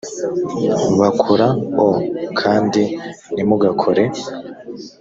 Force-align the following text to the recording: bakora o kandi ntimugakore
bakora 0.99 1.47
o 1.85 1.87
kandi 2.39 2.81
ntimugakore 3.33 4.03